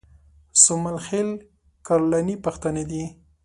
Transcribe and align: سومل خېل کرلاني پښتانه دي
سومل 0.63 0.97
خېل 1.07 1.29
کرلاني 1.85 2.35
پښتانه 2.45 2.83
دي 2.89 3.03